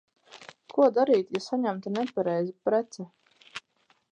Ko 0.73 0.87
darīt, 0.95 1.29
ja 1.35 1.41
saņemta 1.49 1.93
nepareiza 1.99 2.57
prece? 2.69 3.07